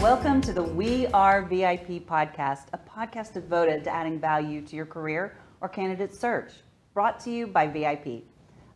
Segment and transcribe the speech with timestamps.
[0.00, 4.84] Welcome to the We Are VIP podcast, a podcast devoted to adding value to your
[4.84, 6.52] career or candidate search,
[6.92, 8.22] brought to you by VIP.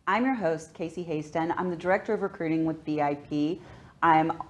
[0.07, 1.53] I'm your host, Casey Hasten.
[1.57, 3.61] I'm the Director of Recruiting with VIP.
[4.01, 4.41] I'm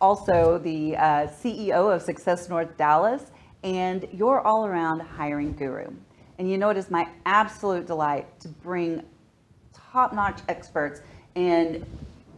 [0.00, 3.30] also the uh, CEO of Success North Dallas
[3.62, 5.88] and your all around hiring guru.
[6.38, 9.02] And you know, it is my absolute delight to bring
[9.72, 11.02] top notch experts
[11.36, 11.84] and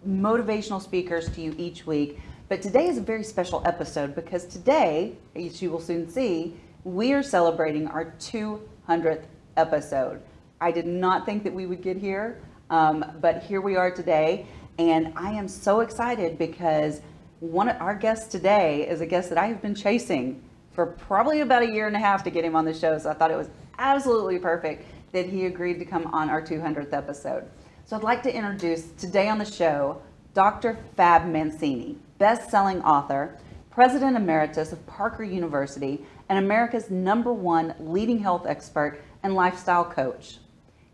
[0.06, 2.20] motivational speakers to you each week.
[2.48, 7.12] But today is a very special episode because today, as you will soon see, we
[7.12, 9.24] are celebrating our 200th
[9.56, 10.22] episode.
[10.60, 14.46] I did not think that we would get here, um, but here we are today.
[14.78, 17.00] And I am so excited because
[17.40, 21.40] one of our guests today is a guest that I have been chasing for probably
[21.40, 22.96] about a year and a half to get him on the show.
[22.96, 26.92] So I thought it was absolutely perfect that he agreed to come on our 200th
[26.92, 27.50] episode.
[27.86, 30.00] So I'd like to introduce today on the show
[30.32, 30.78] Dr.
[30.96, 33.38] Fab Mancini, best selling author,
[33.70, 40.38] president emeritus of Parker University, and America's number one leading health expert and lifestyle coach.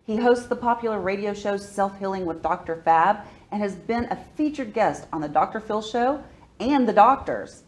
[0.05, 2.83] He hosts the popular radio show Self Healing with Dr.
[2.84, 3.19] Fab
[3.50, 5.61] and has been a featured guest on The Dr.
[5.61, 6.23] Phil Show
[6.59, 7.62] and The Doctors.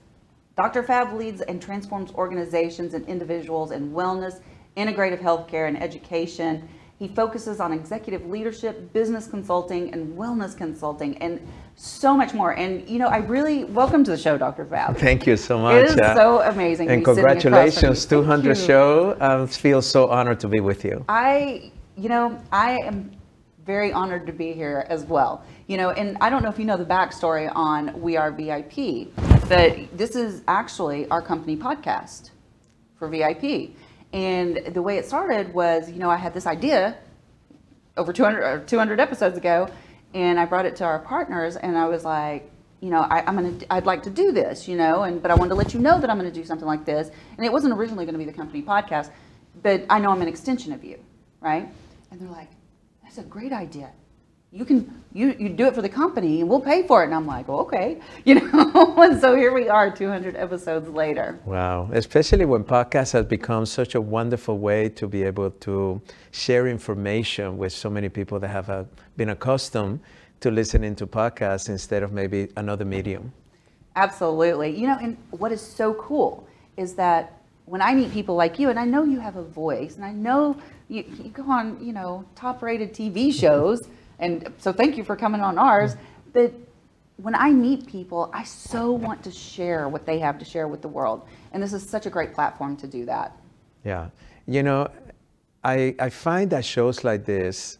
[0.56, 0.82] Dr.
[0.82, 4.40] Fab leads and transforms organizations and individuals in wellness,
[4.76, 6.68] integrative healthcare, and education.
[6.98, 12.52] He focuses on executive leadership, business consulting, and wellness consulting, and so much more.
[12.52, 14.64] And you know, I really welcome to the show, Dr.
[14.64, 14.96] Fab.
[15.08, 15.76] Thank you so much.
[15.76, 16.88] It is uh, so amazing.
[16.88, 19.16] And congratulations, 200 show.
[19.20, 21.04] I um, feel so honored to be with you.
[21.08, 23.10] I, you know, I am
[23.66, 25.44] very honored to be here as well.
[25.66, 29.12] You know, and I don't know if you know the backstory on We Are VIP,
[29.48, 32.30] but this is actually our company podcast
[32.98, 33.74] for VIP.
[34.14, 36.96] And the way it started was, you know, I had this idea
[37.96, 39.68] over 200, 200 episodes ago
[40.14, 42.48] and I brought it to our partners, and I was like,
[42.80, 45.34] you know, I, am gonna, I'd like to do this, you know, and but I
[45.34, 47.74] wanted to let you know that I'm gonna do something like this, and it wasn't
[47.74, 49.10] originally gonna be the company podcast,
[49.60, 51.00] but I know I'm an extension of you,
[51.40, 51.68] right?
[52.10, 52.50] And they're like,
[53.02, 53.90] that's a great idea
[54.54, 57.06] you can you you do it for the company and we'll pay for it.
[57.06, 61.38] And i'm like well, okay you know and so here we are 200 episodes later.
[61.44, 61.90] Wow.
[61.92, 66.00] Especially when podcast has become such a wonderful way to be able to
[66.30, 68.84] share information with so many people that have uh,
[69.16, 69.98] been accustomed
[70.40, 73.32] to listening to podcasts instead of maybe another medium.
[73.96, 74.78] Absolutely.
[74.78, 78.70] You know and what is so cool is that when i meet people like you
[78.70, 80.56] and i know you have a voice and i know
[80.88, 83.88] you, you go on you know top rated tv shows
[84.18, 85.96] and so thank you for coming on ours.
[86.32, 86.52] But
[87.16, 90.82] when I meet people, I so want to share what they have to share with
[90.82, 91.22] the world.
[91.52, 93.36] And this is such a great platform to do that.
[93.84, 94.08] Yeah.
[94.46, 94.88] You know,
[95.62, 97.78] I, I find that shows like this,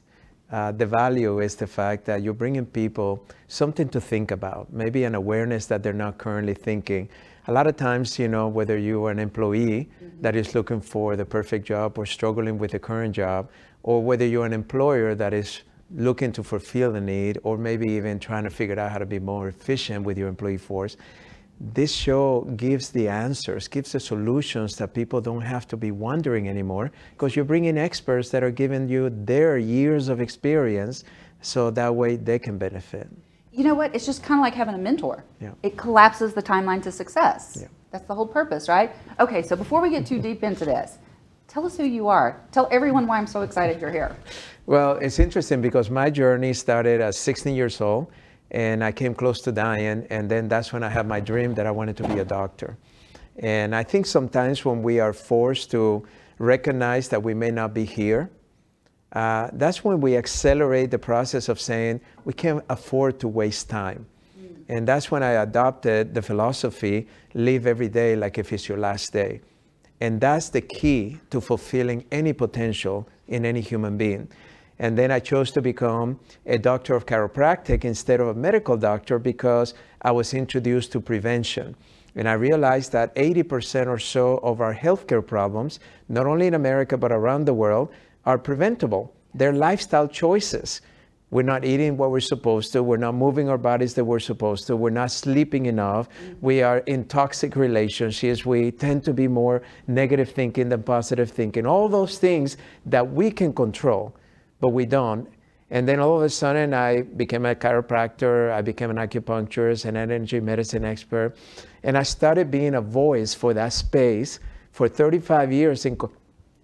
[0.53, 5.05] uh, the value is the fact that you're bringing people something to think about, maybe
[5.05, 7.09] an awareness that they're not currently thinking.
[7.49, 10.23] A lot of times, you know, whether you are an employee mm-hmm.
[10.23, 13.51] that is looking for the perfect job or struggling with the current job,
[13.83, 15.63] or whether you're an employer that is
[15.95, 19.19] looking to fulfill the need or maybe even trying to figure out how to be
[19.19, 20.97] more efficient with your employee force
[21.61, 26.49] this show gives the answers gives the solutions that people don't have to be wondering
[26.49, 31.05] anymore because you're bringing experts that are giving you their years of experience
[31.41, 33.09] so that way they can benefit.
[33.53, 33.95] You know what?
[33.95, 35.25] It's just kind of like having a mentor.
[35.41, 35.53] Yeah.
[35.63, 37.59] it collapses the timeline to success.
[37.61, 37.69] Yeah.
[37.93, 38.91] that's the whole purpose right?
[39.21, 40.99] Okay so before we get too deep into this
[41.47, 42.41] tell us who you are.
[42.51, 44.17] Tell everyone why i'm so excited you're here
[44.67, 48.11] well, it's interesting because my journey started at 16 years old
[48.51, 50.07] and I came close to dying.
[50.11, 52.77] And then that's when I had my dream that I wanted to be a doctor.
[53.37, 56.07] And I think sometimes when we are forced to
[56.39, 58.31] recognize that we may not be here,
[59.13, 64.07] uh, that's when we accelerate the process of saying we can't afford to waste time.
[64.39, 64.65] Mm.
[64.69, 69.13] And that's when I adopted the philosophy live every day like if it's your last
[69.13, 69.41] day.
[70.01, 74.29] And that's the key to fulfilling any potential in any human being.
[74.79, 79.19] And then I chose to become a doctor of chiropractic instead of a medical doctor
[79.19, 81.77] because I was introduced to prevention.
[82.17, 86.97] And I realized that 80% or so of our healthcare problems, not only in America
[86.97, 87.93] but around the world,
[88.25, 89.15] are preventable.
[89.35, 90.81] They're lifestyle choices.
[91.31, 92.83] We're not eating what we're supposed to.
[92.85, 94.77] We're not moving our bodies that we're supposed to.
[94.77, 96.09] We're not sleeping enough.
[96.09, 96.35] Mm-hmm.
[96.41, 98.47] We are in toxic relationships.
[98.47, 101.67] We tend to be more negative thinking than positive thinking.
[101.67, 102.57] All those things
[102.87, 104.15] that we can control,
[104.65, 105.29] but we don't.
[105.69, 109.95] And then all of a sudden, I became a chiropractor, I became an acupuncturist, an
[109.95, 111.37] energy medicine expert,
[111.83, 114.41] and I started being a voice for that space
[114.73, 116.11] for 35 years in co-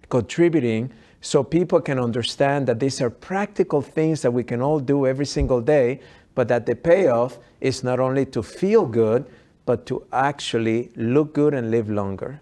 [0.09, 5.07] contributing so people can understand that these are practical things that we can all do
[5.07, 6.01] every single day,
[6.35, 9.27] but that the payoff is not only to feel good,
[9.67, 12.41] but to actually look good and live longer.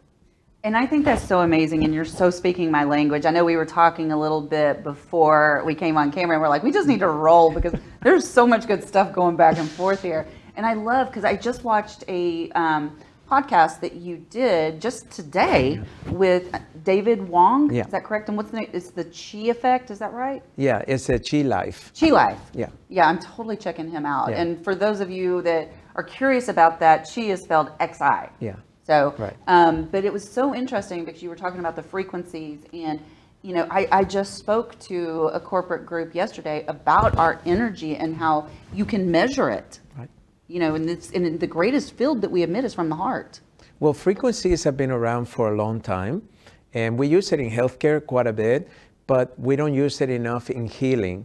[0.64, 1.84] And I think that's so amazing.
[1.84, 3.24] And you're so speaking my language.
[3.26, 6.48] I know we were talking a little bit before we came on camera, and we're
[6.48, 9.68] like, we just need to roll because there's so much good stuff going back and
[9.70, 10.26] forth here.
[10.56, 12.98] And I love because I just watched a um,
[13.30, 16.52] podcast that you did just today with
[16.82, 17.72] David Wong.
[17.72, 17.84] Yeah.
[17.84, 18.28] Is that correct?
[18.28, 18.70] And what's the name?
[18.72, 19.92] It's the Chi Effect.
[19.92, 20.42] Is that right?
[20.56, 21.92] Yeah, it's a Chi Life.
[21.98, 22.40] Chi Life.
[22.52, 22.70] Yeah.
[22.88, 24.30] Yeah, I'm totally checking him out.
[24.30, 24.40] Yeah.
[24.40, 28.30] And for those of you that are curious about that, Chi is spelled X I.
[28.40, 28.56] Yeah.
[28.88, 29.36] So, Right.
[29.46, 32.98] um, but it was so interesting because you were talking about the frequencies and.
[33.40, 38.16] You know, I, I just spoke to a corporate group yesterday about our energy and
[38.16, 39.78] how you can measure it.
[39.96, 40.08] Right.
[40.48, 43.40] You know, and, it's, and the greatest field that we emit is from the heart.
[43.78, 46.28] Well, frequencies have been around for a long time,
[46.74, 48.68] and we use it in healthcare quite a bit,
[49.06, 51.24] but we don't use it enough in healing.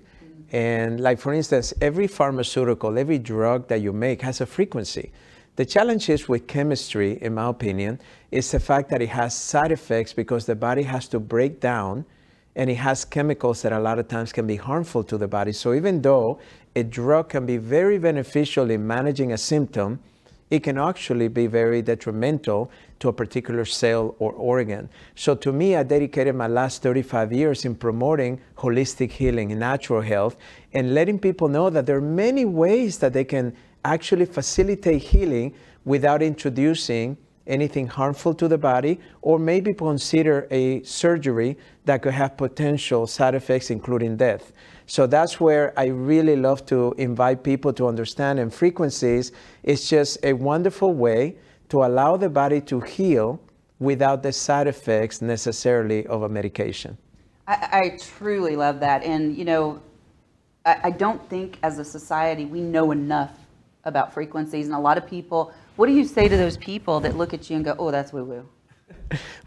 [0.51, 5.11] And, like, for instance, every pharmaceutical, every drug that you make has a frequency.
[5.55, 7.99] The challenge is with chemistry, in my opinion,
[8.31, 12.05] is the fact that it has side effects because the body has to break down
[12.55, 15.51] and it has chemicals that a lot of times can be harmful to the body.
[15.51, 16.39] So even though
[16.75, 19.99] a drug can be very beneficial in managing a symptom,
[20.49, 24.89] it can actually be very detrimental to a particular cell or organ.
[25.15, 30.01] So to me, I dedicated my last 35 years in promoting holistic healing and natural
[30.01, 30.35] health
[30.73, 35.53] and letting people know that there are many ways that they can actually facilitate healing
[35.85, 42.37] without introducing anything harmful to the body or maybe consider a surgery that could have
[42.37, 44.53] potential side effects including death.
[44.85, 49.31] So that's where I really love to invite people to understand and frequencies
[49.63, 51.35] is just a wonderful way
[51.69, 53.41] to allow the body to heal
[53.79, 56.97] without the side effects necessarily of a medication.
[57.47, 59.03] I, I truly love that.
[59.03, 59.81] And, you know,
[60.65, 63.37] I, I don't think as a society we know enough
[63.85, 64.67] about frequencies.
[64.67, 67.49] And a lot of people, what do you say to those people that look at
[67.49, 68.45] you and go, oh, that's woo woo?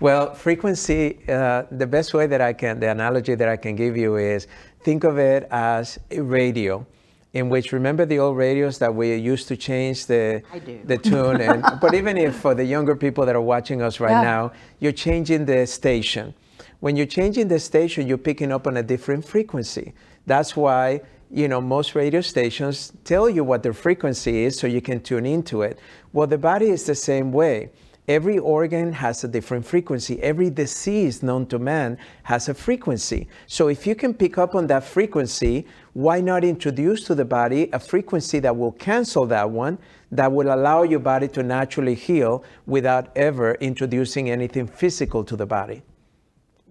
[0.00, 3.96] Well, frequency, uh, the best way that I can, the analogy that I can give
[3.96, 4.46] you is
[4.82, 6.86] think of it as a radio.
[7.32, 10.42] In which remember the old radios that we used to change the
[10.86, 14.12] the tune and but even if for the younger people that are watching us right
[14.12, 14.22] Yeah.
[14.22, 16.32] now, you're changing the station.
[16.80, 19.92] When you're changing the station, you're picking up on a different frequency.
[20.24, 21.02] That's why
[21.36, 25.26] you know most radio stations tell you what their frequency is so you can tune
[25.26, 25.78] into it.
[26.14, 27.68] Well, the body is the same way.
[28.08, 30.22] Every organ has a different frequency.
[30.22, 33.28] Every disease known to man has a frequency.
[33.46, 37.68] So if you can pick up on that frequency, why not introduce to the body
[37.74, 39.76] a frequency that will cancel that one,
[40.12, 45.46] that will allow your body to naturally heal without ever introducing anything physical to the
[45.46, 45.82] body?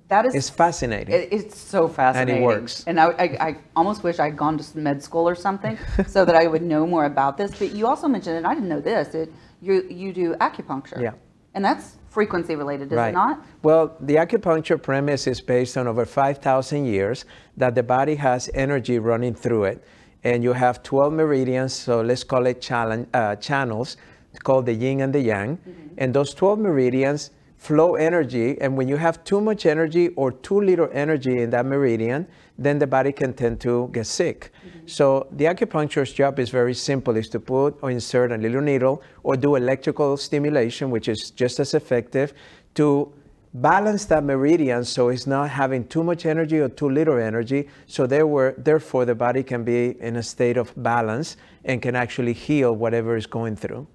[0.08, 1.14] That is It's fascinating.
[1.14, 2.36] It, it's so fascinating.
[2.36, 2.84] And it works.
[2.86, 6.36] And I, I, I almost wish I'd gone to med school or something so that
[6.36, 7.58] I would know more about this.
[7.58, 11.02] But you also mentioned, and I didn't know this, it, you, you do acupuncture.
[11.02, 11.14] Yeah.
[11.56, 13.10] And that's frequency related, is right.
[13.10, 13.46] it not?
[13.64, 17.26] Well, the acupuncture premise is based on over 5,000 years
[17.58, 19.84] that the body has energy running through it.
[20.24, 23.98] And you have 12 meridians, so let's call it challenge, uh, channels,
[24.44, 25.58] called the yin and the yang.
[25.98, 28.60] And those 12 meridians flow energy.
[28.62, 32.80] And when you have too much energy or too little energy in that meridian, then
[32.80, 34.52] the body can tend to get sick.
[34.66, 34.88] Mm-hmm.
[34.88, 39.02] So the acupuncturist's job is very simple, is to put or insert a little needle
[39.24, 42.34] or do electrical stimulation, which is just as effective,
[42.76, 43.12] to
[43.56, 47.70] balance that meridian so it's not having too much energy or too little energy.
[47.88, 51.96] So there were, therefore the body can be in a state of balance and can
[51.96, 53.88] actually heal whatever is going through.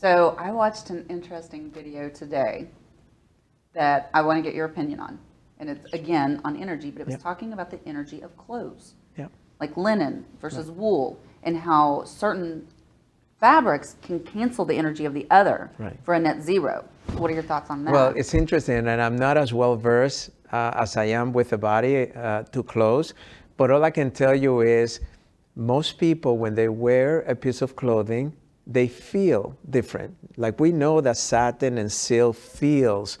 [0.00, 2.68] So I watched an interesting video today
[3.74, 5.18] that I want to get your opinion on.
[5.58, 7.22] And it's again on energy, but it was Yep.
[7.22, 8.94] talking about the energy of clothes.
[9.16, 9.26] Yeah.
[9.60, 12.68] like linen versus wool, and how certain
[13.40, 15.98] fabrics can cancel the energy of the other Right.
[16.04, 16.84] for a net zero.
[17.16, 17.92] What are your thoughts on that?
[17.92, 21.58] Well, it's interesting, and I'm not as well versed uh, as I am with the
[21.58, 23.14] body uh, to clothes,
[23.56, 25.00] but all I can tell you is
[25.56, 28.32] most people, when they wear a piece of clothing,
[28.68, 30.14] they feel different.
[30.36, 33.18] Like we know that satin and silk feels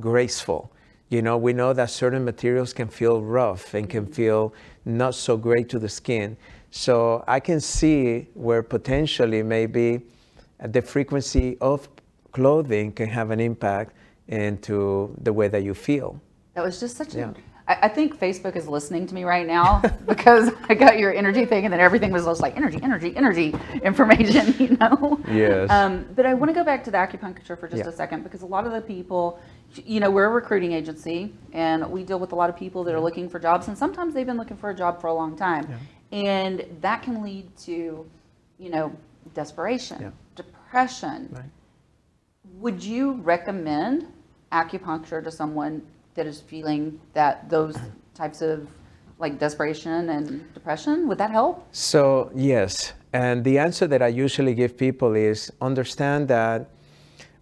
[0.00, 0.72] graceful.
[1.10, 4.12] You know, we know that certain materials can feel rough and can mm-hmm.
[4.12, 4.54] feel
[4.84, 6.36] not so great to the skin.
[6.70, 10.02] So I can see where potentially maybe
[10.58, 11.88] the frequency of
[12.32, 13.92] clothing can have an impact
[14.28, 16.20] into the way that you feel.
[16.54, 17.30] That was just such Yeah.
[17.30, 17.34] a.
[17.68, 21.44] I I think Facebook is listening to me right now because I got your energy
[21.44, 25.20] thing, and then everything was just like energy, energy, energy information, you know.
[25.30, 25.70] Yes.
[25.70, 27.88] Um, but I want to go back to the acupuncture for just Yeah.
[27.90, 29.38] a second because a lot of the people,
[29.84, 32.94] you know, we're a recruiting agency, and we deal with a lot of people that
[32.94, 35.36] are looking for jobs, and sometimes they've been looking for a job for a long
[35.36, 35.68] time,
[36.12, 38.06] and that can lead to,
[38.58, 38.90] you know,
[39.34, 40.10] desperation, Yeah.
[40.34, 41.44] depression Right.
[42.60, 44.06] would you recommend
[44.50, 45.82] acupuncture to someone
[46.18, 47.76] that is feeling that those
[48.14, 48.68] types of
[49.18, 51.08] like desperation and depression?
[51.08, 51.66] Would that help?
[51.72, 52.92] So, yes.
[53.12, 56.68] And the answer that I usually give people is understand that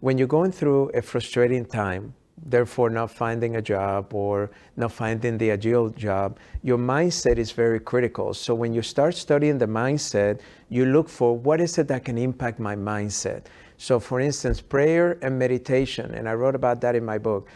[0.00, 2.14] when you're going through a frustrating time,
[2.44, 7.80] therefore not finding a job or not finding the ideal job, your mindset is very
[7.80, 8.34] critical.
[8.34, 12.18] So, when you start studying the mindset, you look for what is it that can
[12.18, 13.46] impact my mindset.
[13.78, 17.48] So, for instance, prayer and meditation, and I wrote about that in my book.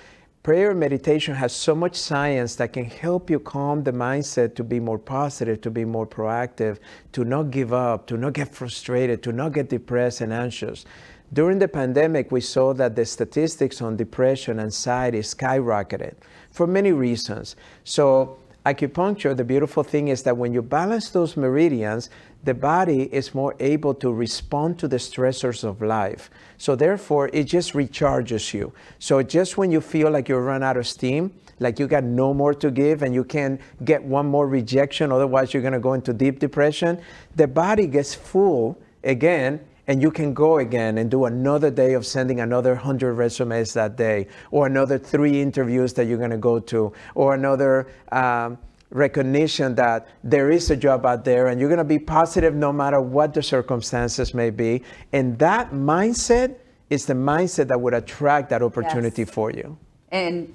[0.43, 4.65] Prayer and meditation has so much science that can help you calm the mindset to
[4.65, 6.79] be more positive, to be more proactive,
[7.13, 10.87] to not give up, to not get frustrated, to not get depressed and anxious.
[11.31, 16.15] During the pandemic, we saw that the statistics on depression, and anxiety skyrocketed
[16.51, 17.55] for many reasons.
[17.85, 22.09] So, acupuncture, the beautiful thing is that when you balance those meridians,
[22.45, 26.31] the body is more able to respond to the stressors of life.
[26.57, 28.73] So therefore, it just recharges you.
[28.99, 32.33] So just when you feel like you're run out of steam, like you got no
[32.33, 36.13] more to give and you can't get one more rejection, otherwise you're gonna go into
[36.13, 37.01] deep depression,
[37.37, 42.07] the body gets full again and you can go again and do another day of
[42.07, 46.61] sending another 100 resumes that day or another three interviews that you're going to go
[46.61, 48.57] to or another um,
[48.91, 52.73] recognition that there is a job out there and you're going to be positive no
[52.73, 54.83] matter what the circumstances may be
[55.13, 56.57] and that mindset
[56.91, 59.31] is the mindset that would attract that opportunity Yes.
[59.31, 59.79] for you
[60.11, 60.53] And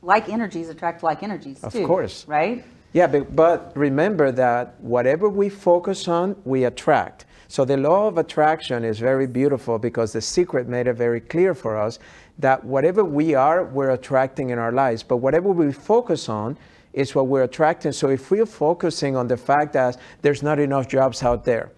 [0.00, 1.86] like energies attract like energies Of too.
[1.86, 2.24] course.
[2.28, 2.64] Right?
[2.92, 7.24] Yeah, but, but remember that whatever we focus on, we attract.
[7.48, 11.54] So the law of attraction is very beautiful because the secret made it very clear
[11.54, 11.98] for us
[12.38, 15.02] that whatever we are, we're attracting in our lives.
[15.02, 16.56] But whatever we focus on
[16.96, 17.92] is what we're attracting.
[17.92, 21.70] So if we're focusing on the fact that there's not enough jobs out there,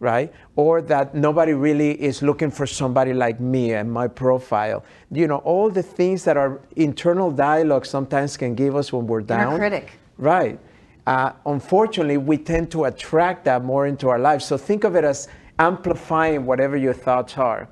[0.00, 0.32] right?
[0.56, 4.82] Or that nobody really is looking for somebody like me and my profile.
[5.10, 9.20] You know, all the things that our internal dialogue sometimes can give us when we're
[9.20, 9.58] down.
[9.58, 9.92] critic.
[10.16, 10.58] Right.
[11.06, 14.46] Uh, unfortunately, we tend to attract that more into our lives.
[14.46, 15.28] So think of it as
[15.58, 17.68] amplifying whatever your thoughts are.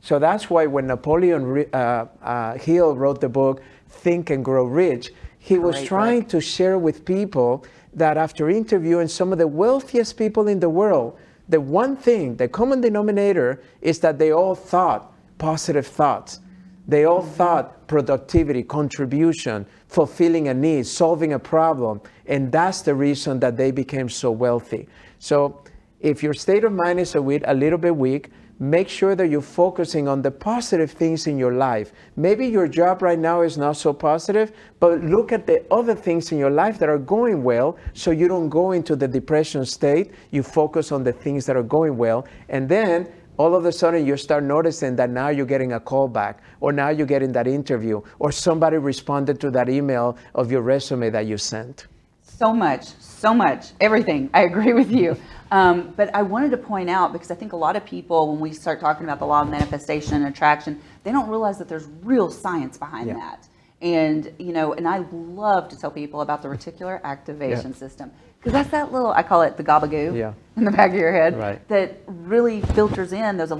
[0.00, 5.10] So that's why when Napoleon uh, uh, Hill wrote the book Think and Grow Rich,
[5.46, 6.30] he was Great trying book.
[6.30, 11.16] to share with people that after interviewing some of the wealthiest people in the world,
[11.48, 16.40] the one thing, the common denominator, is that they all thought positive thoughts.
[16.88, 17.30] They all mm-hmm.
[17.34, 22.00] thought productivity, contribution, fulfilling a need, solving a problem.
[22.26, 24.88] And that's the reason that they became so wealthy.
[25.20, 25.62] So
[26.00, 29.28] if your state of mind is a, wee- a little bit weak, make sure that
[29.28, 31.92] you're focusing on the positive things in your life.
[32.16, 36.32] Maybe your job right now is not so positive, but look at the other things
[36.32, 40.12] in your life that are going well so you don't go into the depression state.
[40.30, 42.26] You focus on the things that are going well.
[42.48, 46.08] And then all of a sudden you start noticing that now you're getting a call
[46.08, 50.62] back or now you're getting that interview or somebody responded to that email of your
[50.62, 51.86] resume that you sent.
[52.22, 54.30] So much, so much, everything.
[54.34, 55.16] I agree with you.
[55.50, 58.40] Um, but I wanted to point out because I think a lot of people, when
[58.40, 61.86] we start talking about the law of manifestation and attraction, they don't realize that there's
[62.02, 63.14] real science behind Yeah.
[63.14, 63.48] that.
[63.82, 67.76] And you know, and I love to tell people about the reticular activation Yeah.
[67.76, 70.32] system because that's that little I call it the gabagoo Yeah.
[70.56, 71.66] in the back of your head Right.
[71.68, 73.36] that really filters in.
[73.36, 73.52] those.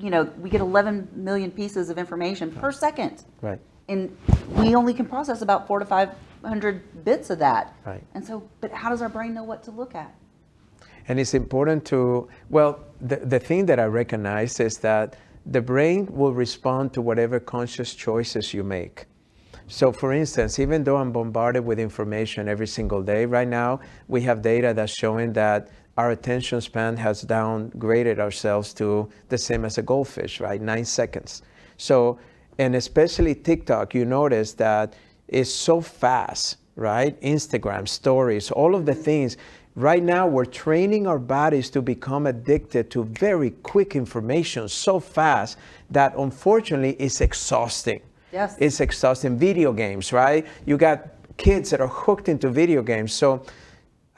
[0.00, 3.58] you know we get 11 million pieces of information per second Right.
[3.88, 4.16] and
[4.56, 6.10] we only can process about four to five
[6.44, 7.74] hundred bits of that.
[7.84, 8.02] Right.
[8.14, 10.14] And so, but how does our brain know what to look at?
[11.08, 16.06] And it's important to, well, the, the thing that I recognize is that the brain
[16.10, 19.06] will respond to whatever conscious choices you make.
[19.66, 24.22] So, for instance, even though I'm bombarded with information every single day, right now we
[24.22, 29.78] have data that's showing that our attention span has downgraded ourselves to the same as
[29.78, 30.60] a goldfish, right?
[30.60, 31.42] Nine seconds.
[31.76, 32.18] So,
[32.58, 34.94] and especially TikTok, you notice that
[35.26, 37.20] it's so fast, right?
[37.20, 39.36] Instagram, stories, all of the things.
[39.78, 45.56] Right now, we're training our bodies to become addicted to very quick information so fast
[45.90, 48.00] that unfortunately it's exhausting.
[48.32, 48.56] Yes.
[48.58, 49.38] It's exhausting.
[49.38, 50.44] Video games, right?
[50.66, 51.06] You got
[51.36, 53.12] kids that are hooked into video games.
[53.12, 53.46] So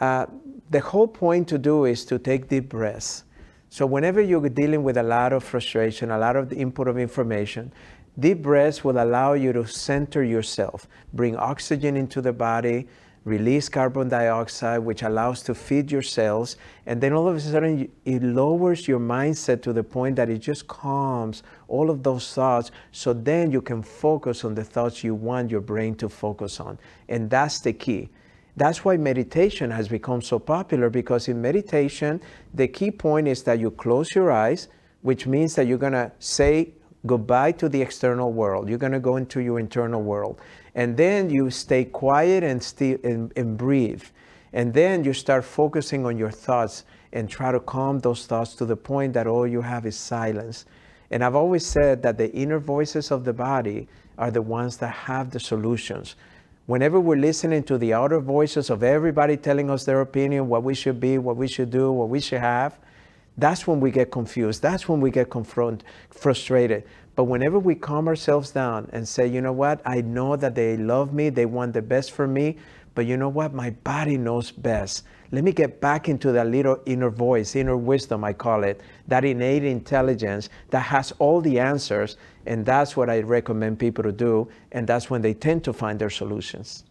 [0.01, 0.25] uh,
[0.71, 3.25] the whole point to do is to take deep breaths.
[3.69, 6.97] So whenever you're dealing with a lot of frustration, a lot of the input of
[6.97, 7.71] information,
[8.19, 12.89] deep breaths will allow you to center yourself, bring oxygen into the body,
[13.25, 17.91] release carbon dioxide, which allows to feed your cells, and then all of a sudden
[18.05, 22.71] it lowers your mindset to the point that it just calms all of those thoughts.
[22.93, 26.79] So then you can focus on the thoughts you want your brain to focus on,
[27.09, 28.09] and that's the key.
[28.57, 32.21] That's why meditation has become so popular because in meditation,
[32.53, 34.69] the key point is that you close your eyes,
[35.03, 36.75] which means that you're gonna say
[37.07, 38.69] goodbye to the external world.
[38.69, 40.41] You're gonna go into your internal world.
[40.75, 44.05] And then you stay quiet and, still, and, and breathe.
[44.53, 48.65] And then you start focusing on your thoughts and try to calm those thoughts to
[48.65, 50.65] the point that all you have is silence.
[51.11, 54.93] And I've always said that the inner voices of the body are the ones that
[54.93, 56.15] have the solutions.
[56.67, 60.75] Whenever we're listening to the outer voices of everybody telling us their opinion, what we
[60.75, 62.79] should be, what we should do, what we should have,
[63.37, 64.63] that's when we get confused.
[64.63, 66.85] That's when we get confront, frustrated.
[67.21, 70.79] But whenever we calm ourselves down and say, you know what, I know that they
[70.79, 72.57] love me, they want the best for me,
[72.95, 75.05] but you know what, my body knows best.
[75.31, 79.27] Let me get back into that little inner voice, inner wisdom, I call it, that
[79.27, 82.17] innate intelligence that has all the answers.
[82.47, 84.49] And that's what I recommend people to do.
[84.73, 86.85] And that's when they tend to find their solutions.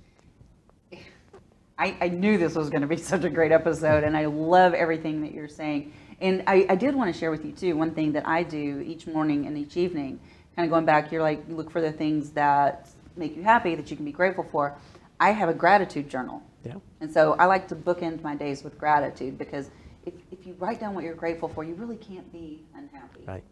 [1.80, 4.76] I, I knew this was going to be such a great episode, and I love
[4.76, 5.92] everything that you're saying.
[6.22, 8.82] And I, I did want to share with you too one thing that I do
[8.86, 10.20] each morning and each evening.
[10.56, 13.76] Kind of going back, you're like you look for the things that make you happy
[13.76, 14.76] that you can be grateful for.
[15.20, 16.42] I have a gratitude journal.
[16.64, 16.76] Yeah.
[17.02, 19.70] And so I like to bookend my days with gratitude because
[20.06, 23.24] if, if you write down what you're grateful for, you really can't be unhappy.
[23.26, 23.44] Right.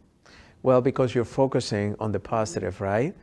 [0.64, 3.16] Well, because you're focusing on the positive, right?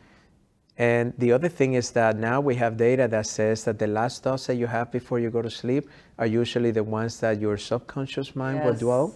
[0.77, 4.23] And the other thing is that now we have data that says that the last
[4.23, 7.57] thoughts that you have before you go to sleep are usually the ones that your
[7.57, 9.15] subconscious mind will dwell.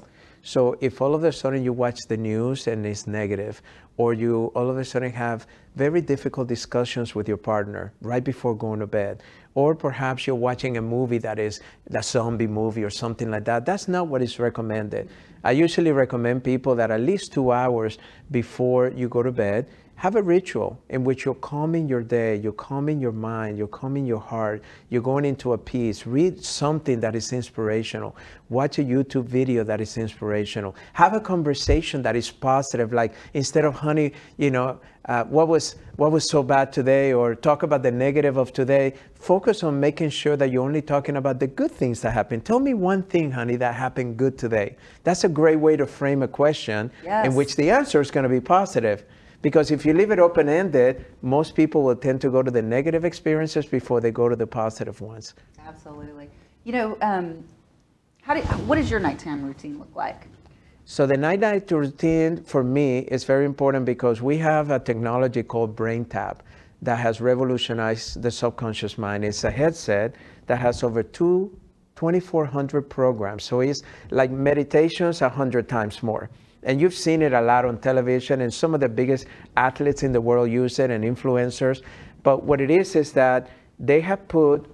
[0.49, 3.61] So if all of a sudden you watch the news and it's negative,
[3.99, 8.57] or you all of a sudden have very difficult discussions with your partner right before
[8.57, 9.23] going to bed,
[9.55, 11.61] or perhaps you're watching a movie that is
[11.92, 15.11] a zombie movie or something like that, that's not what is recommended.
[15.44, 17.99] I usually recommend people that at least two hours
[18.31, 22.52] before you go to bed, have a ritual in which you're calming your day, you're
[22.52, 26.06] calming your mind, you're calming your heart, you're going into a peace.
[26.06, 28.14] Read something that is inspirational.
[28.48, 30.76] Watch a YouTube video that is inspirational.
[30.92, 35.74] Have a conversation that is positive, like instead of, honey, you know, uh, what was
[35.96, 38.94] what was so bad today, or talk about the negative of today.
[39.14, 42.44] Focus on making sure that you're only talking about the good things that happened.
[42.44, 44.76] Tell me one thing, honey, that happened good today.
[45.02, 46.92] That's a great way to frame a question
[47.24, 49.04] in which the answer is going to be positive.
[49.40, 52.62] Because if you leave it open ended, most people will tend to go to the
[52.62, 55.35] negative experiences before they go to the positive ones.
[55.64, 56.29] Absolutely.
[56.64, 57.44] You know, um,
[58.22, 60.27] how do, what does your nighttime routine look like?
[60.85, 65.42] So the night night routine for me is very important because we have a technology
[65.42, 66.38] called BrainTap
[66.83, 69.24] that has revolutionized the subconscious mind.
[69.24, 70.14] It's a headset
[70.46, 71.57] that has over two
[71.96, 73.42] 2400 programs.
[73.44, 76.31] So it's like meditations a hundred times more.
[76.62, 80.12] And you've seen it a lot on television, and some of the biggest athletes in
[80.12, 81.83] the world use it and influencers.
[82.23, 84.66] But what it is is that they have put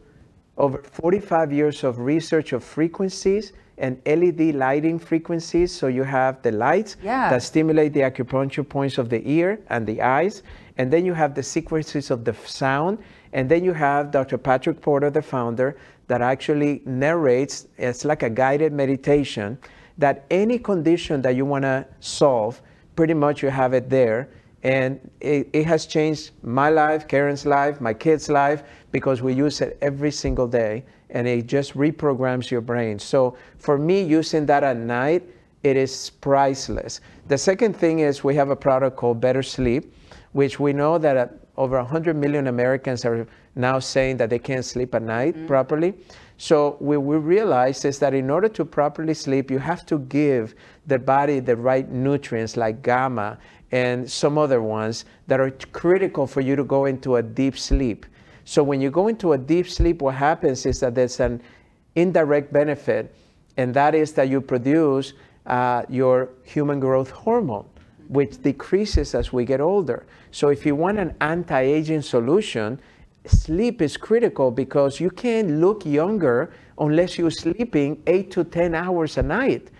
[0.57, 5.73] over 45 years of research of frequencies and LED lighting frequencies.
[5.73, 7.29] So you have the lights Yeah.
[7.31, 10.42] that stimulate the acupuncture points of the ear and the eyes.
[10.79, 12.99] And then you have the sequences of the sound.
[13.33, 14.38] And then you have Dr.
[14.38, 19.59] Patrick Porter, the founder, that actually narrates, it's like a guided meditation,
[19.98, 22.61] that any condition that you want to solve,
[22.96, 24.28] pretty much you have it there.
[24.62, 29.61] And it, it has changed my life, Karen's life, my kids' life, because we use
[29.61, 32.98] it every single day and it just reprograms your brain.
[32.98, 35.22] So for me, using that at night,
[35.62, 37.00] it is priceless.
[37.28, 39.94] The second thing is we have a product called Better Sleep,
[40.33, 44.64] which we know that uh, over 100 million Americans are now saying that they can't
[44.64, 45.94] sleep at night properly.
[46.37, 50.55] So what we realize is that in order to properly sleep, you have to give
[50.87, 53.38] the body the right nutrients like gamma
[53.70, 58.07] and some other ones that are critical for you to go into a deep sleep.
[58.44, 61.40] So when you go into a deep sleep, what happens is that there's an
[61.94, 63.14] indirect benefit,
[63.57, 65.14] and that is that you produce
[65.47, 67.66] uh, your human growth hormone,
[68.09, 70.05] which decreases as we get older.
[70.31, 72.81] So if you want an anti-aging solution,
[73.26, 79.16] sleep is critical because you can't look younger unless you're sleeping eight to 10 hours
[79.16, 79.70] a night.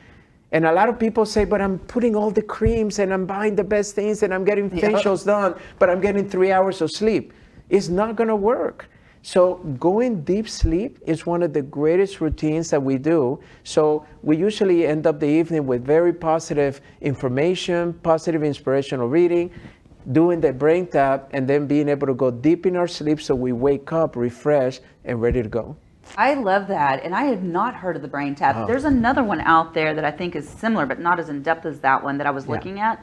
[0.53, 3.57] And a lot of people say, but I'm putting all the creams and I'm buying
[3.57, 7.33] the best things and I'm getting facials done, but I'm getting three hours of sleep.
[7.71, 8.89] It's not gonna work.
[9.23, 13.41] So going deep sleep is one of the greatest routines that we do.
[13.65, 19.51] So we usually end up the evening with very positive information, positive inspirational reading,
[20.13, 23.53] doing the BrainTap, and then being able to go deep in our sleep so we
[23.53, 25.77] wake up refreshed and ready to go.
[26.19, 27.03] I love that.
[27.03, 28.57] And I had not heard of the BrainTap.
[28.57, 28.67] Oh.
[28.67, 31.65] There's another one out there that I think is similar, but not as in depth
[31.65, 32.53] as that one that I was Yeah.
[32.53, 33.03] looking at.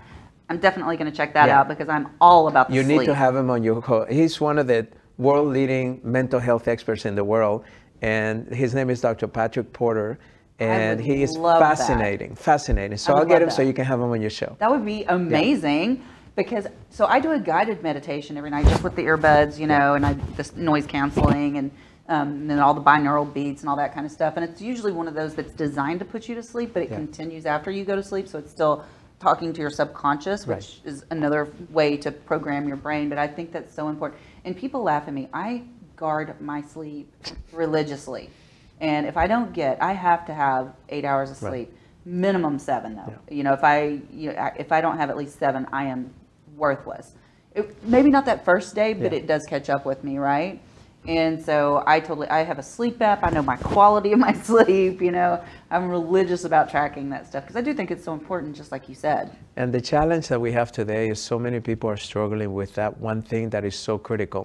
[0.50, 1.62] I'm definitely going to check that Yeah.
[1.62, 3.00] out because I'm all about the You sleep.
[3.00, 4.86] need to have him on your co- He's one of the
[5.18, 7.64] world leading mental health experts in the world,
[8.02, 9.28] and his name is Dr.
[9.28, 10.20] Patrick Porter,
[10.60, 11.78] and he is love that.
[11.78, 12.98] fascinating, fascinating.
[12.98, 14.56] So I'll get him so you can have him on your show.
[14.60, 16.02] That would be amazing
[16.36, 19.96] because so I do a guided meditation every night just with the earbuds, you know,
[19.96, 21.72] and I just noise canceling and
[22.10, 24.34] um, and then all the binaural beats and all that kind of stuff.
[24.36, 26.89] And it's usually one of those that's designed to put you to sleep, but it
[26.89, 26.98] Yeah.
[26.98, 28.84] continues after you go to sleep, so it's still
[29.20, 30.94] talking to your subconscious, which Right.
[30.94, 33.08] is another way to program your brain.
[33.08, 34.20] But I think that's so important.
[34.44, 35.30] And people laugh at me.
[35.32, 35.63] I
[35.96, 37.13] guard my sleep
[37.54, 38.30] religiously,
[38.82, 41.50] and if I don't get, I have to have eight hours of Right.
[41.52, 43.13] sleep minimum seven though.
[43.30, 45.86] You know, if I you know, I- if I don't have at least seven, I
[45.86, 46.10] am
[46.62, 47.15] worthless.
[47.54, 49.19] It, maybe not that first day, but Yeah.
[49.19, 50.62] it does catch up with me, right?
[51.08, 53.24] And so I totally I have a sleep app.
[53.24, 55.02] I know my quality of my sleep.
[55.02, 58.56] You know, I'm religious about tracking that stuff because I do think it's so important,
[58.56, 59.36] just like you said.
[59.56, 63.00] And the challenge that we have today is so many people are struggling with that
[63.00, 64.43] one thing that is so critical.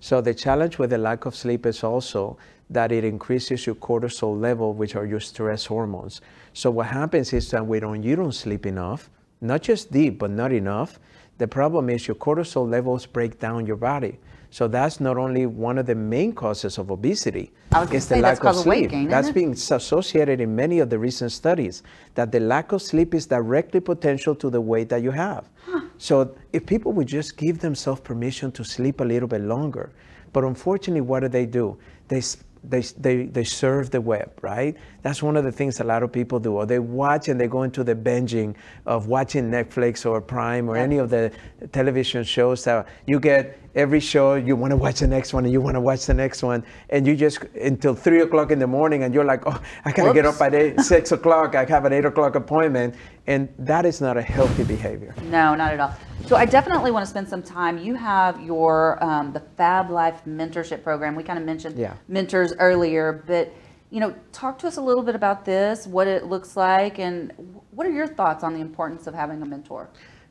[0.00, 2.36] So the challenge with the lack of sleep is also
[2.68, 6.20] that it increases your cortisol level, which are your stress hormones.
[6.52, 9.08] So what happens is that when you don't sleep enough,
[9.40, 10.98] not just deep, but not enough,
[11.38, 14.18] the problem is your cortisol levels break down your body.
[14.50, 17.52] So that's not only one of the main causes of obesity.
[17.72, 18.90] I was gonna it's the lack of cause of sleep.
[18.90, 21.82] gain, That's being associated in many of the recent studies
[22.14, 25.50] that the lack of sleep is directly potential to the weight that you have.
[25.98, 29.90] So if people would just give themselves permission to sleep a little bit longer,
[30.32, 31.76] but unfortunately, what do they do?
[32.06, 32.22] They
[32.68, 34.76] they, they, they serve the web, right?
[35.02, 36.54] That's one of the things a lot of people do.
[36.54, 38.54] Or they watch and they go into the binging
[38.86, 41.30] of watching Netflix or Prime or any of the
[41.72, 45.52] television shows that you get every show, you want to watch the next one and
[45.52, 46.64] you want to watch the next one.
[46.90, 50.08] And you just, until three o'clock in the morning, and you're like, oh, I got
[50.08, 51.54] to get up at eight, six o'clock.
[51.54, 52.94] I have an eight o'clock appointment.
[53.26, 55.14] And that is not a healthy behavior.
[55.24, 55.94] No, not at all.
[56.26, 57.78] So I definitely want to spend some time.
[57.78, 61.14] You have your um, the Fab Life mentorship program.
[61.14, 61.94] We kind of mentioned Yeah.
[62.08, 63.52] mentors earlier, but
[63.90, 67.32] you know, talk to us a little bit about this, what it looks like, and
[67.70, 69.88] what are your thoughts on the importance of having a mentor?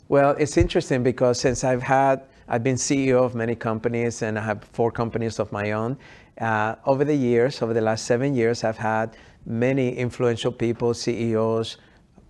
[0.09, 4.43] Well, it's interesting because since I've had, I've been CEO of many companies and I
[4.43, 5.97] have four companies of my own.
[6.39, 11.77] Uh, over the years, over the last seven years, I've had many influential people, CEOs,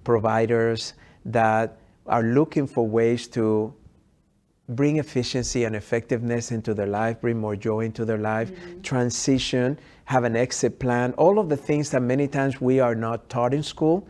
[0.03, 0.93] providers
[1.25, 3.73] that are looking for ways to
[4.69, 10.23] bring efficiency and effectiveness into their life, bring more joy into their life, transition, have
[10.23, 13.63] an exit plan, all of the things that many times we are not taught in
[13.63, 14.07] school.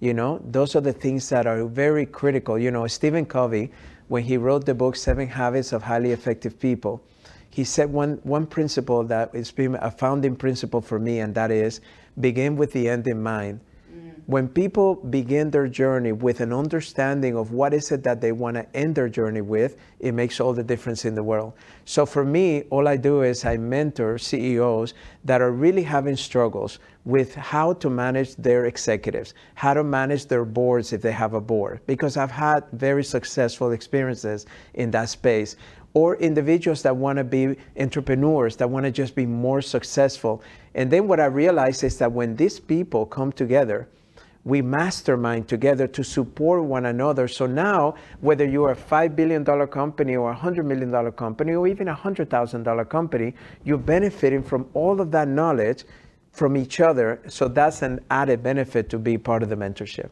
[0.00, 2.58] You know, those are the things that are very critical.
[2.58, 3.70] You know, Stephen Covey,
[4.12, 7.02] when he wrote the book Seven Habits of Highly Effective People,
[7.48, 11.50] he said one, one principle that has been a founding principle for me, and that
[11.50, 11.80] is
[12.20, 13.58] begin with the end in mind
[13.90, 14.12] mm.
[14.26, 18.54] when people begin their journey with an understanding of what is it that they want
[18.54, 21.54] to end their journey with, it makes all the difference in the world.
[21.86, 24.92] So for me, all I do is I mentor CEOs
[25.24, 30.44] that are really having struggles with how to manage their executives, how to manage their
[30.44, 35.56] boards if they have a board, because I've had very successful experiences in that space
[35.94, 40.42] or individuals that want to be entrepreneurs, that want to just be more successful.
[40.74, 43.88] And then what I realized is that when these people come together,
[44.44, 47.28] we mastermind together to support one another.
[47.28, 51.88] So now, whether you're a $5 billion company or a $100 million company or even
[51.88, 53.34] a $100,000 company,
[53.64, 55.84] you're benefiting from all of that knowledge
[56.32, 57.20] from each other.
[57.28, 60.10] So that's an added benefit to be part of the mentorship.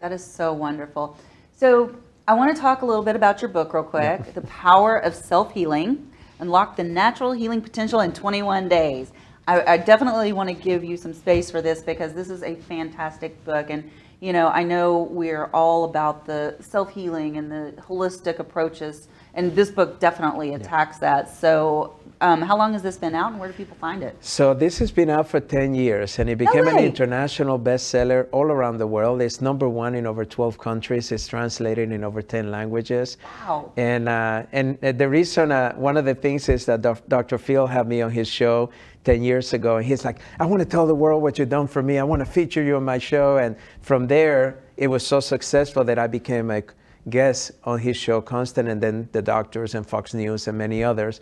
[0.00, 1.16] That is so wonderful.
[1.56, 1.96] So
[2.28, 5.14] I want to talk a little bit about your book real quick, The Power of
[5.14, 9.12] Self-Healing, Unlock the Natural Healing Potential in 21 Days.
[9.46, 12.54] I, I definitely want to give you some space for this because this is a
[12.54, 13.70] fantastic book.
[13.70, 19.54] And, you know, I know we're all about the self-healing and the holistic approaches, and
[19.54, 21.34] this book definitely attacks that.
[21.34, 24.16] So Um, how long has this been out and where do people find it?
[24.20, 28.44] So this has been out for 10 years and it became an international bestseller all
[28.44, 29.20] around the world.
[29.20, 31.12] It's number one in over 12 countries.
[31.12, 33.18] It's translated in over 10 languages.
[33.46, 33.72] Wow.
[33.76, 37.36] And, uh, and uh, the reason, uh, one of the things is that Dr.
[37.36, 38.70] Phil had me on his show
[39.02, 41.66] 10 years ago and he's like, I want to tell the world what you've done
[41.66, 41.98] for me.
[41.98, 43.36] I want to feature you on my show.
[43.36, 46.62] And from there, it was so successful that I became a
[47.10, 51.20] guest on his show constant and then the doctors and Fox News and many others.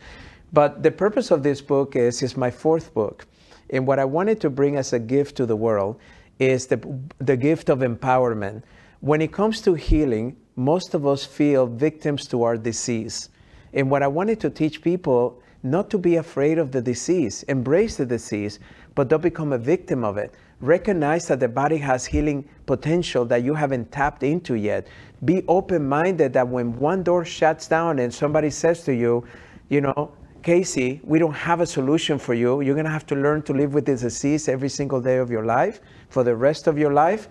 [0.53, 3.27] But the purpose of this book is is my fourth book.
[3.71, 5.99] And what I wanted to bring as a gift to the world
[6.39, 8.63] is the, the gift of empowerment.
[9.01, 13.31] When it comes to healing, most of us feel victims to our disease.
[13.73, 17.97] And what I wanted to teach people not to be afraid of the disease, embrace
[17.97, 18.59] the disease,
[18.95, 20.35] but don't become a victim of it.
[20.63, 24.87] Recognize that the body has healing potential that you haven't tapped into yet.
[25.25, 29.27] Be open minded that when one door shuts down and somebody says to you,
[29.69, 30.13] you know,
[30.45, 32.61] Casey, we don't have a solution for you.
[32.61, 35.31] You're going to have to learn to live with this disease every single day of
[35.31, 37.29] your life for the rest of your life.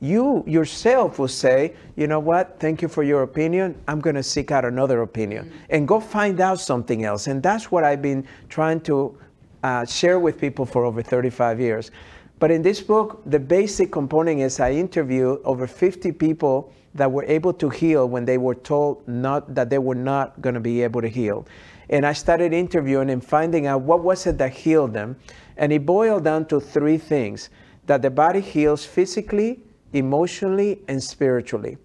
[0.00, 3.80] You yourself will say, you know what, thank you for your opinion.
[3.88, 7.26] I'm going to seek out another opinion and go find out something else.
[7.26, 9.18] And that's what I've been trying to
[9.62, 11.90] uh, share with people for over 35 years.
[12.38, 17.24] But in this book, the basic component is I interviewed over 50 people that were
[17.24, 20.82] able to heal when they were told not that they were not going to be
[20.82, 21.46] able to heal.
[21.88, 25.16] And I started interviewing and finding out what was it that healed them.
[25.56, 27.48] And it boiled down to three things
[27.86, 29.60] that the body heals physically,
[29.92, 31.78] emotionally, and spiritually.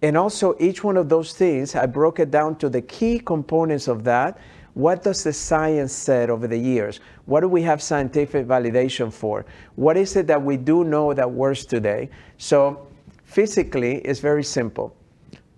[0.00, 3.88] And also, each one of those things, I broke it down to the key components
[3.88, 4.38] of that.
[4.74, 7.00] What does the science said over the years?
[7.26, 9.44] What do we have scientific validation for?
[9.76, 12.08] What is it that we do know that works today?
[12.38, 12.86] So,
[13.24, 14.96] physically, it's very simple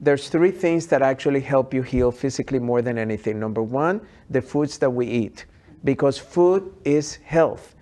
[0.04, 3.40] there's three things that actually help you heal physically more than anything.
[3.40, 4.00] Number one,
[4.30, 5.46] the foods that we eat,
[5.84, 7.74] because food is health.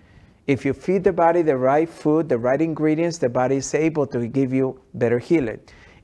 [0.47, 4.07] If you feed the body the right food, the right ingredients, the body is able
[4.09, 5.61] to give you better healing.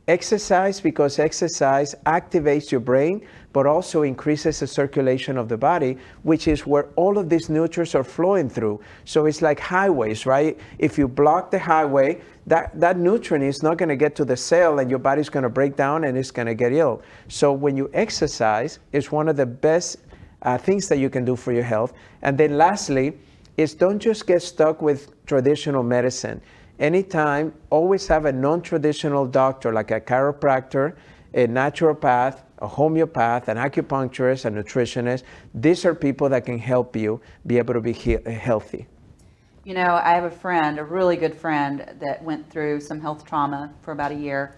[0.09, 6.49] Exercise, because exercise activates your brain, but also increases the circulation of the body, which
[6.49, 8.81] is where all of these nutrients are flowing through.
[9.05, 10.59] So it's like highways, right?
[10.79, 14.37] If you block the highway, that, that nutrient is not going to get to the
[14.37, 17.03] cell and your body's going to break down and it's going to get ill.
[17.29, 19.99] So when you exercise, it's one of the best
[20.41, 21.93] uh, things that you can do for your health.
[22.23, 23.19] And then lastly,
[23.59, 26.41] is don't just get stuck with traditional medicine
[26.79, 30.97] anytime, always have a non traditional doctor like a chiropractor,
[31.35, 35.23] a naturopath, a homeopath, an acupuncturist, a nutritionist.
[35.55, 38.87] These are people that can help you be able to be he- healthy.
[39.65, 43.27] You know, I have a friend, a really good friend, that went through some health
[43.27, 44.55] trauma for about a year.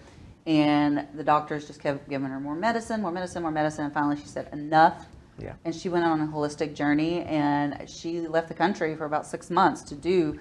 [0.47, 3.85] And the doctors just kept giving her more medicine, more medicine, more medicine.
[3.85, 5.05] And finally she said, enough.
[5.37, 5.53] Yeah.
[5.65, 9.49] And she went on a holistic journey and she left the country for about six
[9.49, 10.39] months to do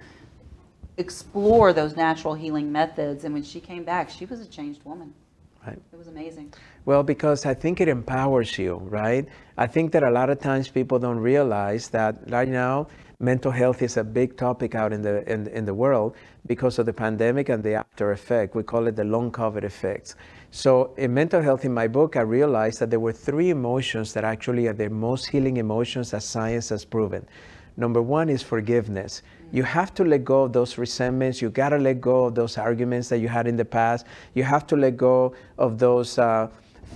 [1.01, 3.25] explore those natural healing methods.
[3.25, 5.13] And when she came back, she was a changed woman.
[5.67, 5.79] Right.
[5.93, 6.55] It was amazing.
[6.87, 9.27] Well, because I think it empowers you, right?
[9.59, 12.87] I think that a lot of times people don't realize that right now
[13.19, 16.87] mental health is a big topic out in the in, in the world because of
[16.87, 18.55] the pandemic and the after effect.
[18.55, 20.15] We call it the long COVID effects.
[20.51, 24.25] So in mental health, in my book, I realized that there were three emotions that
[24.25, 27.27] actually are the most healing emotions that science has proven.
[27.77, 29.23] Number one is forgiveness.
[29.53, 31.43] You have to let go of those resentments.
[31.43, 34.07] You got to let go of those arguments that you had in the past.
[34.35, 36.49] You have to let go of those uh,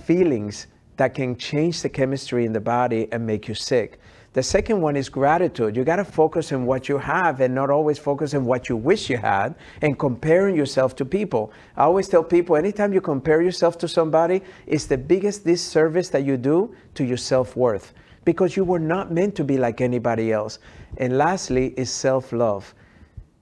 [0.05, 3.99] feelings that can change the chemistry in the body and make you sick.
[4.31, 5.77] The second one is gratitude.
[5.77, 8.75] You got to focus on what you have and not always focus on what you
[8.75, 11.53] wish you had and comparing yourself to people.
[11.77, 16.25] I always tell people anytime you compare yourself to somebody, it's the biggest disservice that
[16.25, 17.93] you do to your self worth
[18.25, 20.59] because you were not meant to be like anybody else.
[20.97, 22.73] And lastly is self-love.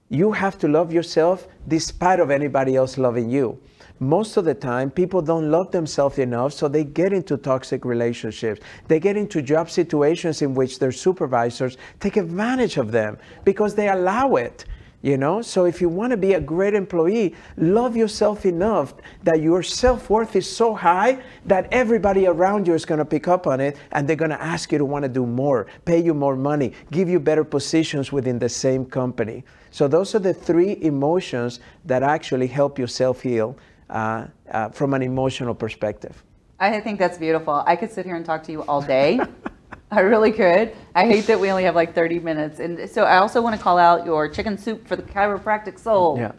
[0.10, 3.60] You have to love yourself despite of anybody else loving you.
[4.00, 8.60] Most of the time, people don't love themselves enough, so they get into toxic relationships.
[8.88, 13.90] They get into job situations in which their supervisors take advantage of them because they
[13.90, 14.66] allow it
[15.04, 19.42] you know so if you want to be a great employee love yourself enough that
[19.42, 23.60] your self-worth is so high that everybody around you is going to pick up on
[23.60, 26.36] it and they're going to ask you to want to do more pay you more
[26.36, 31.60] money give you better positions within the same company so those are the three emotions
[31.86, 33.56] that actually help you self-heal
[33.90, 36.24] uh, uh, from an emotional perspective
[36.60, 37.62] I think that's beautiful.
[37.68, 39.20] I could sit here and talk to you all day.
[39.92, 40.76] I really could.
[40.96, 42.60] I hate that we only have like 30 minutes.
[42.60, 46.18] And so I also want to call out your chicken soup for the chiropractic soul.
[46.18, 46.32] Yeah.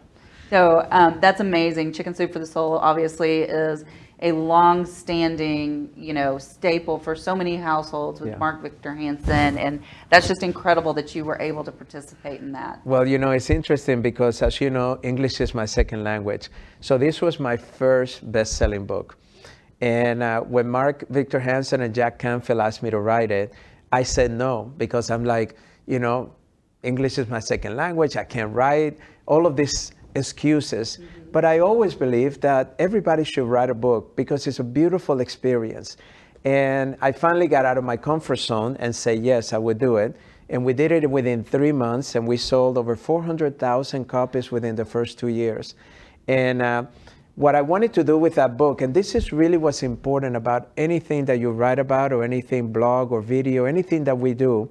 [0.49, 1.93] So um, that's amazing.
[1.93, 3.85] Chicken soup for the soul obviously is
[4.21, 8.37] a long-standing, you know, staple for so many households with Yeah.
[8.37, 12.79] Mark Victor Hansen, and that's just incredible that you were able to participate in that.
[12.85, 16.49] Well, you know, it's interesting because, as you know, English is my second language.
[16.79, 19.17] So this was my first best-selling book.
[19.81, 23.53] And uh, when Mark Victor Hansen and Jack Canfield asked me to write it,
[23.91, 26.33] I said no because I'm like, you know,
[26.83, 28.15] English is my second language.
[28.15, 28.97] I can't write.
[29.25, 30.99] All of these excuses.
[31.31, 35.97] But I always believe that everybody should write a book because it's a beautiful experience.
[36.45, 39.97] And I finally got out of my comfort zone and said, yes, I would do
[39.97, 40.15] it.
[40.49, 44.85] And we did it within three months, and we sold over 400,000 copies within the
[44.85, 45.73] first two years.
[46.27, 46.83] And uh,
[47.35, 50.71] what I wanted to do with that book, and this is really what's important about
[50.77, 54.69] anything that you write about, or anything blog or video, anything that we do,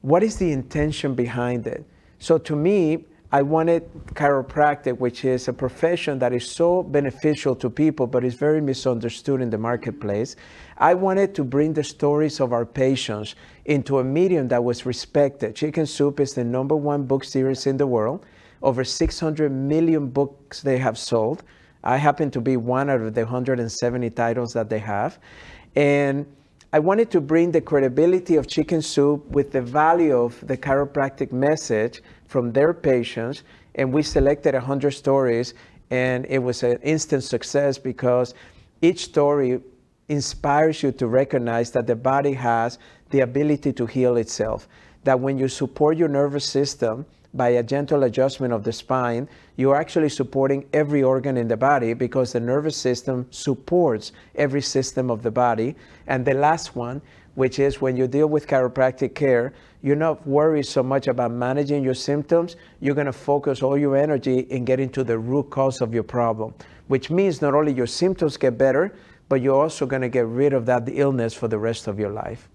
[0.00, 1.84] what is the intention behind it?
[2.18, 7.70] So to me, I wanted chiropractic, which is a profession that is so beneficial to
[7.70, 10.36] people, but is very misunderstood in the marketplace.
[10.76, 15.54] I wanted to bring the stories of our patients into a medium that was respected.
[15.54, 18.26] Chicken Soup is the number one book series in the world.
[18.62, 21.42] Over 600 million books they have sold.
[21.84, 25.18] I happen to be one out of the 170 titles that they have.
[25.74, 26.26] And
[26.72, 31.32] I wanted to bring the credibility of chicken soup with the value of the chiropractic
[31.32, 33.42] message from their patients.
[33.74, 35.54] And we selected 100 stories,
[35.90, 38.34] and it was an instant success because
[38.80, 39.60] each story
[40.08, 42.78] inspires you to recognize that the body has
[43.10, 44.68] the ability to heal itself.
[45.04, 49.76] That when you support your nervous system, by a gentle adjustment of the spine, you're
[49.76, 55.22] actually supporting every organ in the body because the nervous system supports every system of
[55.22, 55.74] the body.
[56.06, 57.00] And the last one,
[57.34, 61.82] which is when you deal with chiropractic care, you're not worried so much about managing
[61.82, 62.56] your symptoms.
[62.80, 66.02] You're going to focus all your energy in getting to the root cause of your
[66.02, 66.54] problem,
[66.88, 68.94] which means not only your symptoms get better,
[69.28, 72.10] but you're also going to get rid of that illness for the rest of your
[72.10, 72.48] life.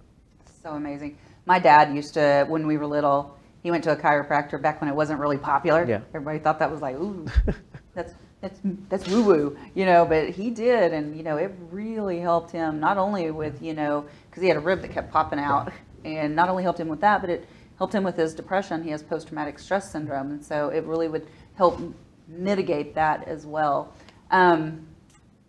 [0.62, 1.18] So amazing.
[1.46, 3.37] My dad used to, when we were little,
[3.68, 5.86] he went to a chiropractor back when it wasn't really popular.
[5.86, 6.00] Yeah.
[6.14, 7.28] Everybody thought that was like, ooh,
[7.94, 10.06] that's that's that's woo woo, you know.
[10.06, 14.06] But he did, and you know, it really helped him not only with you know,
[14.30, 15.74] because he had a rib that kept popping out,
[16.06, 17.46] and not only helped him with that, but it
[17.78, 18.82] helped him with his depression.
[18.86, 21.82] He has post traumatic stress syndrome, and so it really would help
[22.30, 23.94] mitigate that as well.
[24.32, 24.88] Um,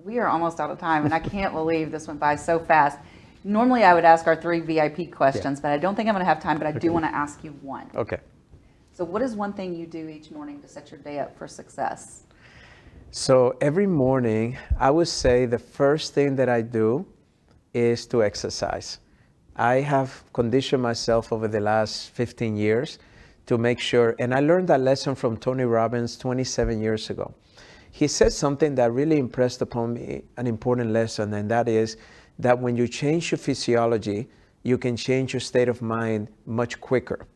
[0.00, 2.98] we are almost out of time, and I can't believe this went by so fast.
[3.44, 6.28] Normally, I would ask our three VIP questions, but I don't think I'm going to
[6.28, 6.58] have time.
[6.58, 7.90] But I do want to ask you one.
[7.94, 8.18] Okay.
[8.92, 11.46] So, what is one thing you do each morning to set your day up for
[11.46, 12.24] success?
[13.10, 17.06] So every morning, I would say the first thing that I do
[17.72, 18.98] is to exercise.
[19.56, 22.98] I have conditioned myself over the last 15 years
[23.46, 27.34] to make sure, and I learned that lesson from Tony Robbins 27 years ago.
[27.90, 31.96] He said something that really impressed upon me an important lesson, and that is
[32.38, 34.28] that when you change your physiology,
[34.62, 37.26] you can change your state of mind much quicker.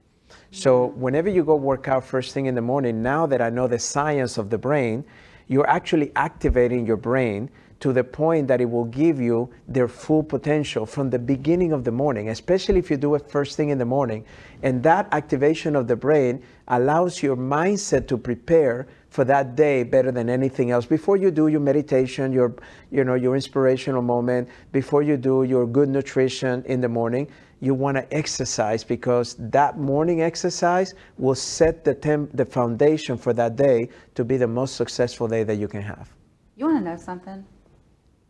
[0.50, 3.66] So whenever you go work out first thing in the morning, now that I know
[3.66, 5.04] the science of the brain,
[5.48, 10.22] you're actually activating your brain to the point that it will give you their full
[10.22, 13.78] potential from the beginning of the morning, especially if you do it first thing in
[13.78, 14.24] the morning.
[14.62, 20.10] And that activation of the brain allows your mindset to prepare for that day better
[20.10, 20.86] than anything else.
[20.86, 22.54] Before you do your meditation, your
[22.90, 27.28] you know, your inspirational moment, before you do your good nutrition in the morning,
[27.60, 33.34] you want to exercise because that morning exercise will set the, temp- the foundation for
[33.34, 36.10] that day to be the most successful day that you can have.
[36.56, 37.44] You want to know something?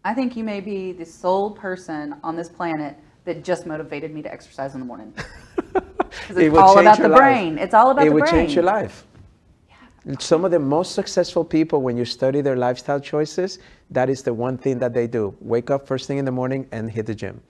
[0.04, 4.20] I think you may be the sole person on this planet that just motivated me
[4.22, 5.14] to exercise in the morning.
[6.28, 7.18] It it's all about the life.
[7.18, 7.58] brain.
[7.58, 8.32] It's all about it the will brain.
[8.32, 9.06] change your life.
[10.18, 13.60] Some of the most successful people, when you study their lifestyle choices,
[13.90, 15.34] that is the one thing that they do.
[15.40, 17.40] Wake up first thing in the morning and hit the gym.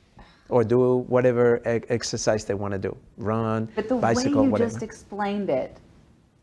[0.51, 2.95] Or do whatever e- exercise they want to do.
[3.17, 4.71] Run, But the bicycle, way you whatever.
[4.71, 5.79] just explained it,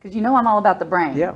[0.01, 1.15] because you know I'm all about the brain.
[1.15, 1.35] yeah.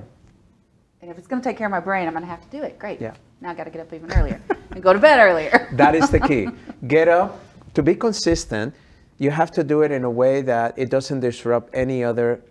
[1.03, 2.57] And if it's going to take care of my brain, I'm going to have to
[2.57, 2.79] do it.
[2.79, 2.99] Great.
[3.01, 3.13] Yeah.
[3.41, 5.67] Now I got to get up even earlier and go to bed earlier.
[5.73, 6.47] That is the key.
[6.87, 7.41] Get up.
[7.73, 8.73] To be consistent,
[9.17, 12.41] you have to do it in a way that it doesn't disrupt any other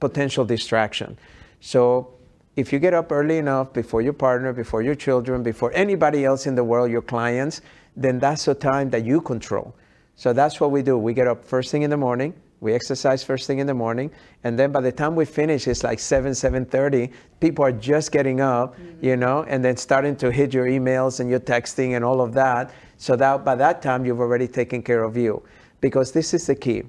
[0.00, 1.16] potential distraction.
[1.64, 2.12] So
[2.56, 6.46] if you get up early enough before your partner, before your children, before anybody else
[6.46, 7.62] in the world, your clients,
[7.96, 9.74] then that's the time that you control.
[10.14, 10.98] So that's what we do.
[10.98, 12.34] We get up first thing in the morning.
[12.60, 14.10] We exercise first thing in the morning,
[14.44, 17.10] and then by the time we finish, it's like seven, seven thirty.
[17.40, 19.04] People are just getting up, mm-hmm.
[19.04, 22.34] you know, and then starting to hit your emails and your texting and all of
[22.34, 22.72] that.
[22.98, 25.42] So that by that time, you've already taken care of you,
[25.80, 26.82] because this is the key.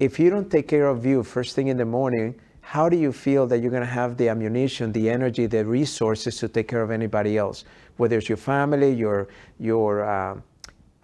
[0.00, 3.12] If you don't take care of you first thing in the morning, how do you
[3.12, 6.80] feel that you're going to have the ammunition, the energy, the resources to take care
[6.82, 7.64] of anybody else,
[7.98, 9.28] whether it's your family, your
[9.58, 10.36] your uh,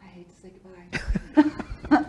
[0.00, 0.52] I hate to say
[1.90, 2.04] goodbye.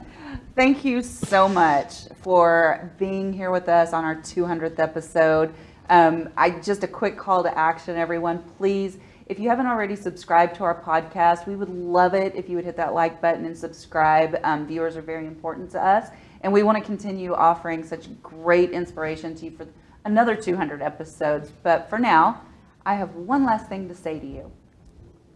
[0.55, 5.53] Thank you so much for being here with us on our 200th episode.
[5.89, 8.41] Um, I just a quick call to action, everyone.
[8.57, 12.55] Please, if you haven't already subscribed to our podcast, we would love it if you
[12.55, 14.39] would hit that like button and subscribe.
[14.45, 16.07] Um, viewers are very important to us,
[16.39, 19.67] and we want to continue offering such great inspiration to you for
[20.05, 21.51] another 200 episodes.
[21.63, 22.43] But for now,
[22.85, 24.49] I have one last thing to say to you.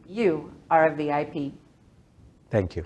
[0.07, 1.55] You are a VIP.
[2.49, 2.86] Thank you.